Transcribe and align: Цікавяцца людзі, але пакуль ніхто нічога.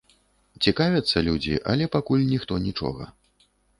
Цікавяцца 0.67 1.23
людзі, 1.27 1.53
але 1.73 1.89
пакуль 1.97 2.25
ніхто 2.33 2.53
нічога. 2.67 3.03